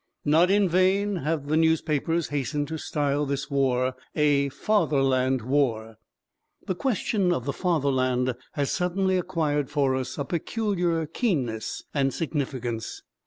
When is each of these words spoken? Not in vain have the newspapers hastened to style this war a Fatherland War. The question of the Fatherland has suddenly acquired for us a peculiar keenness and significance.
Not 0.25 0.49
in 0.49 0.67
vain 0.67 1.17
have 1.17 1.45
the 1.45 1.55
newspapers 1.55 2.29
hastened 2.29 2.67
to 2.69 2.79
style 2.79 3.27
this 3.27 3.51
war 3.51 3.93
a 4.15 4.49
Fatherland 4.49 5.43
War. 5.43 5.97
The 6.65 6.73
question 6.73 7.31
of 7.31 7.45
the 7.45 7.53
Fatherland 7.53 8.33
has 8.53 8.71
suddenly 8.71 9.19
acquired 9.19 9.69
for 9.69 9.93
us 9.95 10.17
a 10.17 10.25
peculiar 10.25 11.05
keenness 11.05 11.83
and 11.93 12.11
significance. 12.15 13.03